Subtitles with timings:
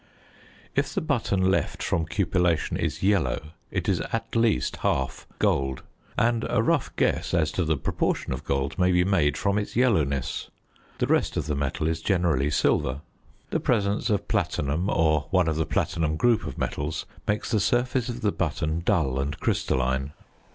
[0.75, 5.83] If the button left from cupellation is yellow it is at least half gold,
[6.17, 9.75] and a rough guess as to the proportion of gold may be made from its
[9.75, 10.49] yellowness;
[10.97, 13.01] the rest of the metal is generally silver.
[13.51, 18.09] The presence of platinum or one of the platinum group of metals makes the surface
[18.09, 20.13] of the button dull and crystalline.